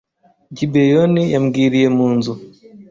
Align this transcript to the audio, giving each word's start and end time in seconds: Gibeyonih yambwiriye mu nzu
Gibeyonih 0.57 1.27
yambwiriye 1.33 1.87
mu 1.97 2.07
nzu 2.15 2.33